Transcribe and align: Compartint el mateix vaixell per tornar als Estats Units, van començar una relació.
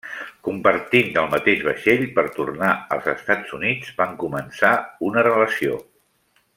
Compartint 0.45 1.19
el 1.23 1.27
mateix 1.33 1.61
vaixell 1.67 2.01
per 2.15 2.23
tornar 2.37 2.71
als 2.97 3.11
Estats 3.13 3.53
Units, 3.59 3.95
van 4.03 4.19
començar 4.25 4.75
una 5.11 5.29
relació. 5.33 5.81